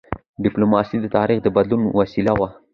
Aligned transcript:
ډيپلوماسي 0.43 0.97
د 1.01 1.05
تاریخ 1.17 1.37
د 1.41 1.47
بدلون 1.55 1.81
وسیله 1.99 2.33
وه. 2.39 2.49